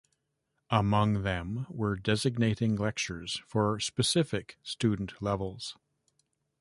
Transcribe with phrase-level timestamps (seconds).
[0.71, 5.77] Among them were designating lectures for specific student levels.